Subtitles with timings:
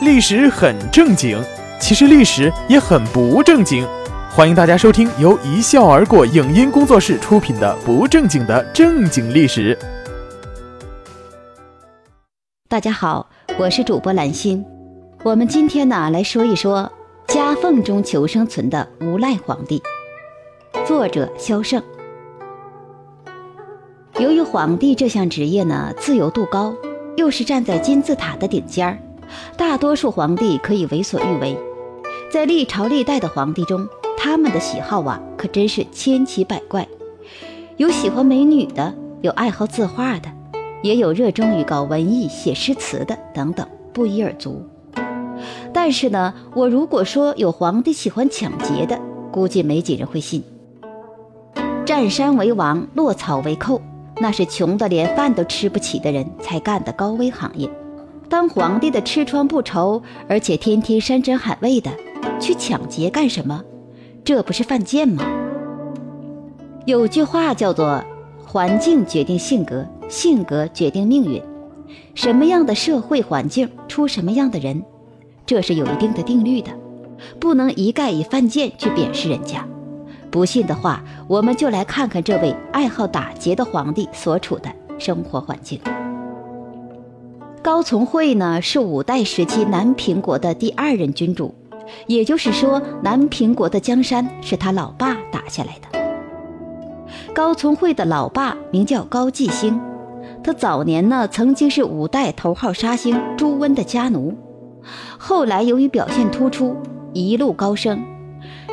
[0.00, 1.38] 历史很正经，
[1.78, 3.86] 其实历史也很不正经。
[4.30, 9.76] 欢迎大家收听由一笑而过影音工作室出品的《不正经的正经历史》。
[12.66, 13.28] 大家好，
[13.58, 14.64] 我是主播兰心。
[15.22, 16.90] 我们今天呢来说一说
[17.26, 19.82] 夹缝中求生存的无赖皇帝。
[20.86, 21.82] 作者萧胜。
[24.18, 26.74] 由于皇帝这项职业呢自由度高，
[27.18, 28.98] 又是站在金字塔的顶尖儿，
[29.56, 31.58] 大多数皇帝可以为所欲为。
[32.30, 36.86] 在历朝历代的皇帝中，他们的喜好啊可真是千奇百怪，
[37.76, 40.30] 有喜欢美女的，有爱好字画的，
[40.82, 44.62] 也有热衷于搞文艺、写诗词的，等等，不一而足。
[45.72, 49.00] 但是呢，我如果说有皇帝喜欢抢劫的，
[49.32, 50.42] 估计没几人会信。
[51.86, 53.80] 占山为王，落草为寇。
[54.22, 57.70] 那是穷的连饭都吃不起的人才干的高危行业。
[58.30, 61.90] 当皇帝的吃穿不愁，而且天天山珍海味的，
[62.38, 63.60] 去抢劫干什么？
[64.24, 65.24] 这不是犯贱吗？
[66.86, 68.00] 有句话叫做
[68.46, 71.42] “环境决定性格，性格决定命运”。
[72.14, 74.80] 什么样的社会环境出什么样的人，
[75.44, 76.70] 这是有一定的定律的，
[77.40, 79.66] 不能一概以犯贱去贬视人家。
[80.30, 85.80] 不信的话，我们就来看看这位爱好打劫的皇帝所处的生活环境。
[87.62, 91.54] 高从诲呢，是五代时期南平国的第二任君主，
[92.06, 96.00] 也就是说，南平国的江山是他老爸打下来的。
[97.34, 99.78] 高从诲的老爸名叫高季兴，
[100.42, 104.34] 他早年呢曾经是五代头号杀星朱温的家奴，
[105.18, 106.74] 后来由于表现突出，
[107.12, 108.02] 一路高升。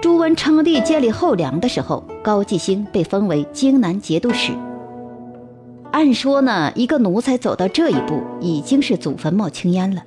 [0.00, 4.52] 朱温称帝建立后梁的时候，高季兴被封为荆南节度使。
[5.90, 10.02] 按说呢，一个奴才走到这一步，已经是祖坟冒青烟了。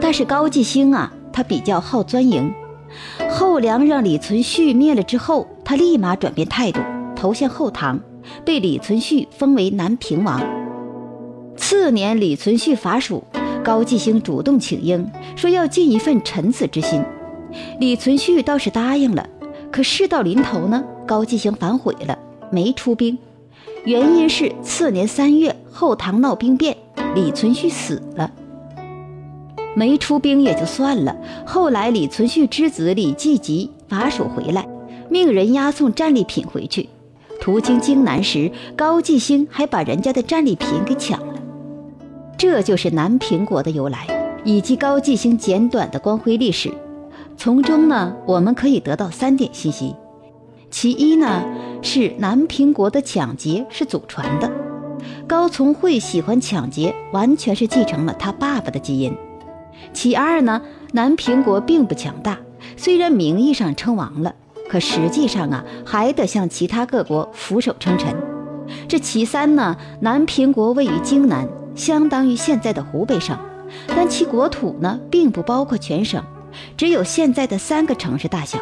[0.00, 2.52] 但是高季兴啊，他比较好钻营。
[3.28, 6.80] 后梁让李存勖灭了之后，他立马转变态度，
[7.14, 8.00] 投向后唐，
[8.44, 10.40] 被李存勖封为南平王。
[11.56, 13.22] 次年，李存勖伐蜀，
[13.62, 15.04] 高季兴主动请缨，
[15.36, 17.04] 说要尽一份臣子之心。
[17.80, 19.28] 李存勖倒是答应了，
[19.70, 22.16] 可事到临头呢，高季兴反悔了，
[22.50, 23.18] 没出兵。
[23.84, 26.76] 原因是次年三月，后唐闹兵变，
[27.14, 28.30] 李存勖死了。
[29.74, 34.68] 没出兵也就算了，后来李存勖之子李继吉伐蜀回来，
[35.08, 36.88] 命人押送战利品回去。
[37.40, 41.34] 途经荆南时，高季兴还把人家的战利品给抢了。
[42.36, 44.06] 这就是南平国的由来，
[44.44, 46.70] 以及高季兴简短的光辉历史。
[47.38, 49.94] 从中呢，我们可以得到三点信息。
[50.70, 51.44] 其一呢，
[51.82, 54.50] 是南平国的抢劫是祖传的，
[55.26, 59.12] 高从诲喜欢抢劫，完全是继承了他爸爸的基因。
[59.92, 62.38] 其二呢，南平国并不强大，
[62.76, 64.32] 虽然名义上称王了，
[64.68, 68.14] 可实际上啊，还得向其他各国俯首称臣。
[68.86, 73.36] 这其三呢，南平国位于荆南，相当于现在的湖北省，
[73.88, 76.22] 但其国土呢，并不包括全省。
[76.76, 78.58] 只有现在的三个城市大小，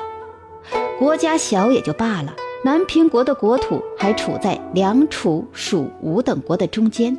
[0.99, 2.35] 国家小也就罢了。
[2.65, 7.17] 南平国的国土还处在梁、楚、蜀、吴等国的中间，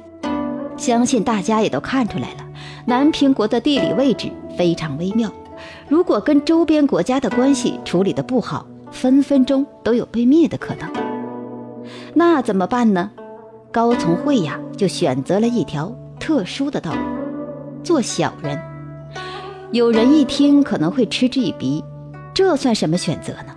[0.76, 2.46] 相信大家也都看出来了。
[2.86, 5.32] 南平国的地理位置非常微妙，
[5.88, 10.92] 如果跟周边国家的关系处理的不好，分分钟都有被灭的可能。
[12.14, 13.10] 那怎么办呢？
[13.72, 17.00] 高从诲呀，就选择了一条特殊的道路，
[17.82, 18.60] 做小人。
[19.72, 21.82] 有人一听可能会嗤之以鼻，
[22.34, 23.56] 这算什么选择呢？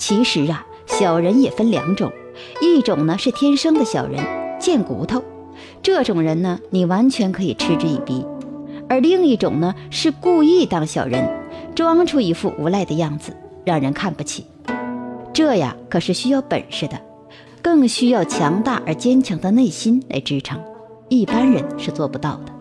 [0.00, 2.10] 其实啊，小人也分两种，
[2.62, 4.24] 一种呢是天生的小人，
[4.58, 5.22] 贱骨头，
[5.82, 8.24] 这种人呢你完全可以嗤之以鼻；
[8.88, 11.28] 而另一种呢是故意当小人，
[11.74, 14.46] 装出一副无赖的样子，让人看不起。
[15.34, 16.98] 这呀可是需要本事的，
[17.60, 20.58] 更需要强大而坚强的内心来支撑，
[21.10, 22.52] 一般人是做不到的。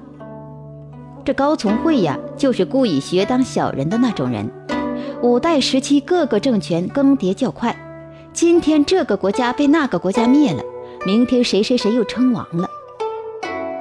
[1.24, 4.52] 这高从诲呀，就是故意学当小人的那种人。
[5.22, 7.76] 五代时期，各个政权更迭较快，
[8.32, 10.64] 今天这个国家被那个国家灭了，
[11.06, 12.70] 明天谁谁谁又称王了。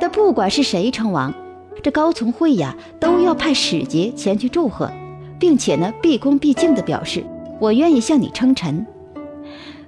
[0.01, 1.33] 但不管是谁称王，
[1.81, 4.91] 这高从诲呀，都要派使节前去祝贺，
[5.39, 7.25] 并且呢，毕恭毕敬地表示
[7.61, 8.85] ：“我愿意向你称臣。”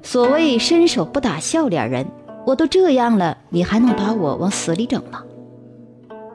[0.05, 2.07] 所谓伸手不打笑脸人，
[2.47, 5.25] 我都这样了，你还能把我往死里整吗？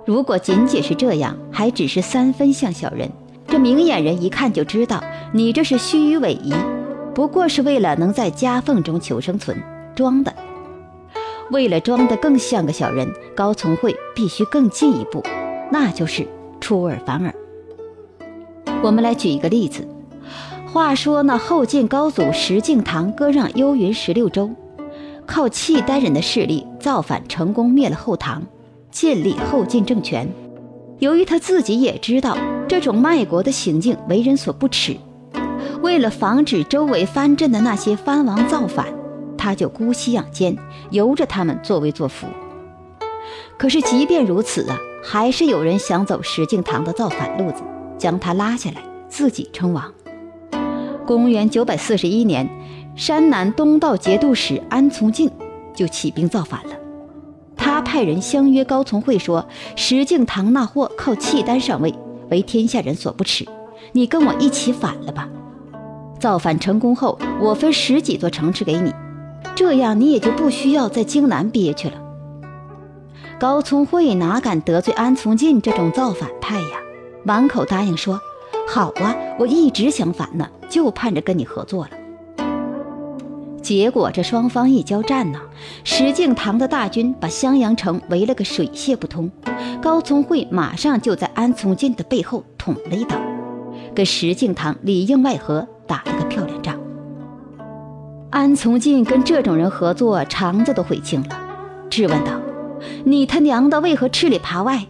[0.06, 3.10] 如果仅仅是这样，还只是三分像小人，
[3.48, 6.56] 这明眼人一看就知道你这是虚与委蛇，
[7.14, 9.58] 不过是为了能在夹缝中求生存，
[9.96, 10.34] 装的。
[11.52, 15.24] 为了装得更像个小人，高从诲必须更进一步，
[15.72, 16.28] 那就是
[16.60, 17.34] 出尔反尔。
[18.82, 19.88] 我们来举一个例子。
[20.66, 24.50] 话说那后晋高祖石敬瑭割让幽云十六州，
[25.26, 28.44] 靠契丹人的势力造反成功，灭了后唐，
[28.92, 30.28] 建立后晋政权。
[31.00, 34.98] 由于他自己也知道这种卖国的行径为人所不齿，
[35.82, 38.88] 为了防止周围藩镇的那些藩王造反，
[39.38, 40.58] 他就姑息养奸，
[40.90, 42.26] 由着他们作威作福。
[43.58, 47.62] 可是即便如此啊，还是有人想走石敬瑭的造反路子，
[47.98, 49.94] 将他拉下来，自己称王。
[51.06, 52.50] 公元九百四十一年，
[52.96, 55.30] 山南东道节度使安从进
[55.76, 56.72] 就起兵造反了。
[57.56, 59.48] 他派人相约高从诲说
[59.78, 61.94] ：“石敬瑭那货靠契丹上位，
[62.36, 63.46] 为天下人所不齿，
[63.94, 65.30] 你跟我一起反了吧。
[66.20, 68.94] 造反成功后，我分十几座城池给你，
[69.56, 71.96] 这样你也就不需要在京南憋屈了。”
[73.40, 76.78] 高聪慧哪敢得罪安从进这种造反派呀，
[77.24, 78.20] 满口答应说。
[78.68, 81.92] 好啊，我一直想反呢，就盼着跟你合作了。
[83.66, 85.42] 结果这双方一交战呢，
[85.84, 89.28] 石敬瑭的大军把襄阳城围了个水泄不通，
[89.82, 93.18] 高从诲马上就在安从进的背后捅了一刀，
[93.96, 96.80] 跟石敬瑭里应外合，打了个漂亮仗。
[98.30, 101.30] 安从进跟这种人合作，肠子都悔青了，
[101.90, 102.34] 质问道
[103.04, 104.86] ：“你他娘的为何吃里扒外？”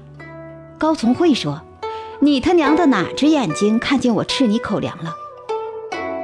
[0.77, 1.61] 高从诲说。
[2.19, 5.13] 你他娘的哪只眼睛看见我吃你口粮了？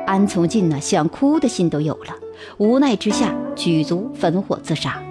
[0.05, 2.15] 安从进呢，想哭的心都有了，
[2.57, 5.01] 无奈之下举足焚火自杀。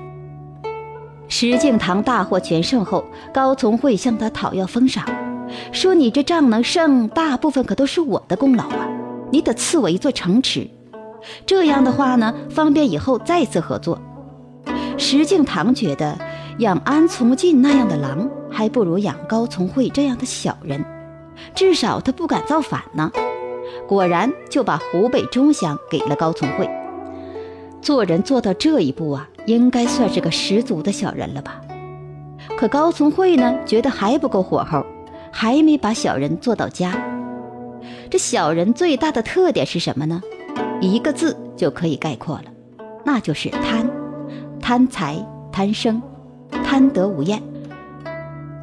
[1.29, 5.05] 石敬瑭大获全胜后，高从诲向他讨要封赏，
[5.73, 8.88] 说：“你这仗能胜，大部分可都是我的功劳啊！
[9.31, 10.69] 你得赐我一座城池，
[11.47, 14.00] 这样的话呢，方便以后再次合作。”
[14.99, 16.19] 石敬瑭觉得。
[16.59, 20.85] 养安从进那样的狼，还不如养高从诲这样的小人，
[21.55, 23.11] 至少他不敢造反呢。
[23.88, 26.69] 果然就把湖北钟祥给了高从诲。
[27.81, 31.61] 做人做到这一步啊，应该算是个十足的小人了吧？
[32.59, 34.85] 可高从诲呢，觉得还不够火候，
[35.32, 36.93] 还没把小人做到家。
[38.11, 40.23] 这小人最大的特点是什么呢？
[40.81, 42.44] 一个字就可以概括了，
[43.05, 43.88] 那就是贪，
[44.61, 46.00] 贪财，贪生。
[46.65, 47.43] 贪得无厌。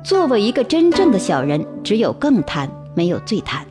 [0.02, 3.66] 作为一个真正的小人，只有更贪，没有最贪。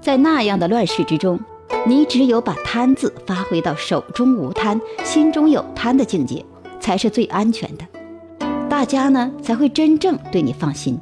[0.00, 1.40] 在那样的乱世之中，
[1.86, 6.44] 你只有把贪字发挥到手中无贪，心中有贪的境界，
[6.78, 7.84] 才是最安全的。
[8.68, 10.98] 大家呢才会真正对你放心。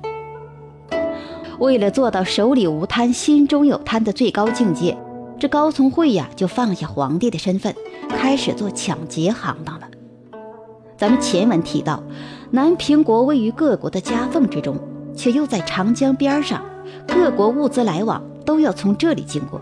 [1.58, 4.96] 为了做到手里无贪，心中有贪的最高境界，
[5.38, 7.74] 这高从诲呀就放下皇帝的身份，
[8.08, 9.88] 开始做抢劫行当了。
[10.96, 12.00] 咱们前文提到，
[12.52, 14.78] 南平国位于各国的夹缝之中，
[15.14, 16.64] 却又在长江边上，
[17.06, 19.60] 各国物资来往都要从这里经过，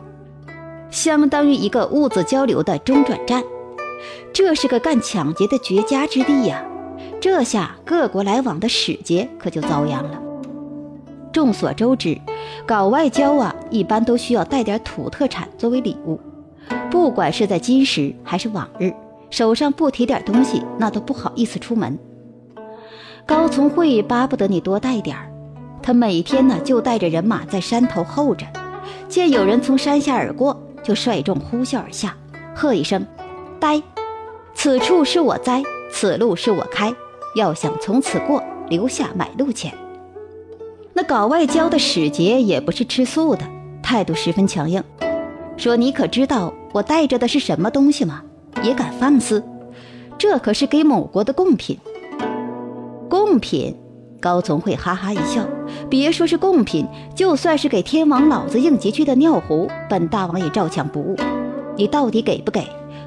[0.91, 3.43] 相当于一个物资交流的中转站。
[4.33, 6.63] 这是个干抢劫的绝佳之地呀！
[7.21, 10.23] 这下各国来往的使节可就遭殃了。
[11.33, 12.19] 众所周知，
[12.67, 16.21] 搞外交啊，一般都需要带点土特产作为礼物，
[16.91, 18.93] 不管是在今时还是往日。
[19.29, 21.99] 手上不提点东西，那都不好意思出门。
[23.27, 25.31] 高从诲巴不得你多带点儿，
[25.83, 28.47] 他每天呢就带着人马在山头候着，
[29.09, 32.17] 见有人从山下而过，就率众呼啸而下，
[32.55, 33.05] 喝一声
[33.59, 33.83] ：“呆！
[34.55, 36.95] 此处是我栽，此路是我开，
[37.35, 39.75] 要想从此过，留下买路钱。”
[40.95, 43.43] 那搞外交的使节也不是吃素的，
[43.83, 44.83] 态度十分强硬，
[45.57, 48.23] 说：“你可知道我带着的是什么东西吗？”
[48.63, 49.43] 也敢放肆？
[50.17, 51.79] 这可是给某国的贡品。
[53.11, 53.77] 贡品？
[54.19, 55.47] 高从诲哈哈一笑，
[55.89, 61.17] 别说是贡品，就算是给天王老子应急去的尿壶，本大王也照抢不误。
[61.77, 62.67] 你到底给不给？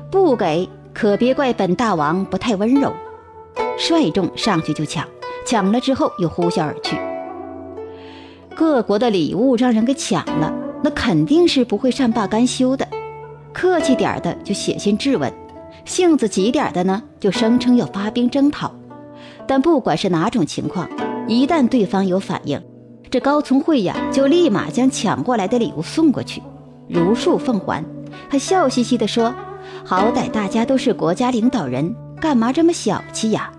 [0.09, 2.91] 不给，可别怪本大王不太温柔。
[3.77, 5.05] 率众上去就抢，
[5.45, 6.97] 抢了之后又呼啸而去。
[8.55, 12.87] 各国的礼物让人给抢了，那肯定是不会善罢甘休的。
[13.53, 15.31] 客气点的就写信质问，
[15.85, 18.73] 性子急点的呢就声称要发兵征讨。
[19.47, 20.87] 但不管是哪种情况，
[21.27, 22.61] 一旦对方有反应，
[23.11, 26.43] 这高从慧呀就立马将抢过来的礼物送过去，
[26.87, 27.83] 如数奉还。
[28.29, 29.33] 他笑嘻嘻地说
[29.83, 33.51] ：“好歹大家都是国家领导人，干嘛这么小气呀？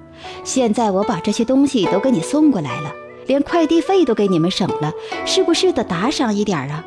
[0.44, 2.92] 现在我把这些东西都给你送过来了，
[3.26, 4.92] 连快递费都给你们省了，
[5.26, 6.84] 是不是得打赏一点啊？”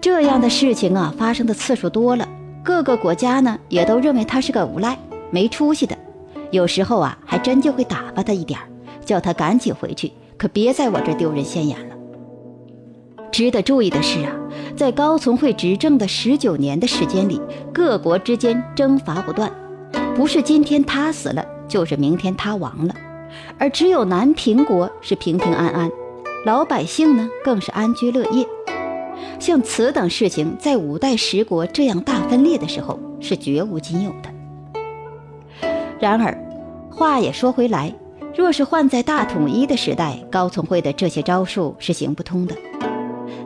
[0.00, 2.26] 这样的事情啊，发生的次数多了，
[2.64, 4.98] 各个国家呢也都认为他是个无赖、
[5.30, 5.94] 没出息的，
[6.50, 8.58] 有时候啊，还真就会打发他一点
[9.04, 10.10] 叫他赶紧回去，
[10.40, 11.94] 可别在我这丢人现眼了。
[13.30, 14.32] 值得注意的是啊，
[14.74, 17.38] 在高从诲执政的十九年的时间里，
[17.74, 19.52] 各国之间征伐不断，
[20.16, 22.94] 不是今天他死了，就是明天他亡了，
[23.58, 25.90] 而只有南平国是平平安安，
[26.46, 28.46] 老百姓呢更是安居乐业。
[29.38, 35.68] 像此等事情，在五代十国这样大分裂的时候，是绝无仅有的。
[35.98, 36.34] 然而，
[36.90, 37.92] 话也说回来，
[38.36, 42.56] 若是换在大统一的时代，高从诲的这些招数是行不通的。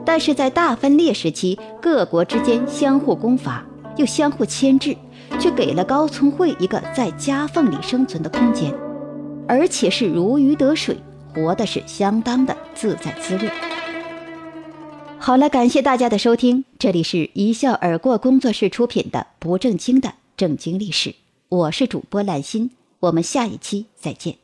[0.05, 3.65] 但是在大分裂时期，各国之间相互攻伐，
[3.97, 4.95] 又相互牵制，
[5.41, 8.73] 却给了高聪慧一个在夹缝里生存的空间，
[9.49, 10.97] 而且是如鱼得水，
[11.35, 13.51] 活的是相当的自在滋润。
[15.19, 21.11] 好了，感谢大家的收听，这里是一笑而过工作室出品的《不正经的正经历史》，
[21.49, 24.44] 我是主播兰心，我们下一期再见。